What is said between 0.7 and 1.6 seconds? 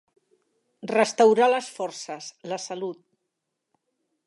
Restaurar